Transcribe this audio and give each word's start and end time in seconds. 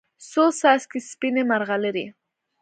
څو 0.29 0.43
څاڅکي 0.59 0.99
سپینې، 1.09 1.43
مرغلرې 1.49 2.05